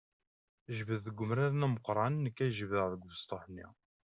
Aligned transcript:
Jbed 0.77 1.01
deg 1.05 1.21
umrar-nni 1.23 1.65
ameqqran, 1.67 2.13
nekk 2.23 2.37
ad 2.45 2.51
jebdeɣ 2.57 2.85
deg 2.89 3.01
ubesṭuḥ-nni. 3.05 3.67